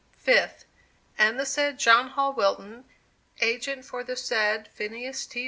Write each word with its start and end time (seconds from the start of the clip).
5th. 0.19 0.65
And 1.15 1.39
the 1.39 1.45
said 1.45 1.77
John 1.77 2.07
Hall 2.07 2.33
Wilton, 2.33 2.85
agent 3.39 3.85
for 3.85 4.03
the 4.03 4.15
said 4.15 4.67
Phineas 4.69 5.27
T. 5.27 5.39